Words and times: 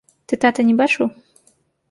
Ты 0.31 0.39
таты 0.45 0.65
не 0.71 0.75
бачыў? 0.81 1.05